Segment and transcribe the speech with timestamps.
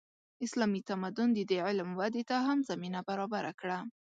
[0.45, 3.79] اسلامي تمدن د دې علم ودې ته هم زمینه برابره کړه.